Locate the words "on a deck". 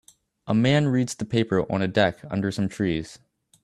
1.71-2.25